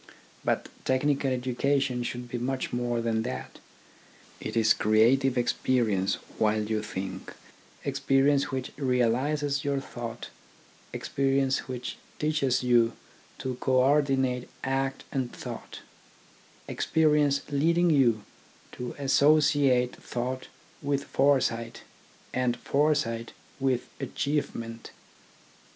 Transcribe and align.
But 0.43 0.67
technical 0.83 1.29
educa 1.29 1.79
tion 1.79 2.01
should 2.01 2.27
be 2.27 2.39
much 2.39 2.73
more 2.73 3.01
than 3.01 3.21
that: 3.21 3.59
it 4.39 4.57
is 4.57 4.73
crea 4.73 5.15
tive 5.15 5.37
experience 5.37 6.15
while 6.39 6.63
you 6.63 6.81
think, 6.81 7.35
experience 7.85 8.45
which 8.49 8.71
realises 8.77 9.63
your 9.63 9.79
thought, 9.79 10.29
experience 10.91 11.67
which 11.67 11.97
teaches 12.17 12.63
you 12.63 12.93
to 13.37 13.57
co 13.61 13.73
ordinate 13.73 14.49
act 14.63 15.03
and 15.11 15.31
thought, 15.31 15.81
experience 16.67 17.43
leading 17.51 17.91
you 17.91 18.23
to 18.71 18.95
associate 18.97 19.95
thought 19.97 20.47
with 20.81 21.03
foresight 21.03 21.83
and 22.33 22.57
foresight 22.57 23.33
with 23.59 23.87
achievement. 23.99 24.89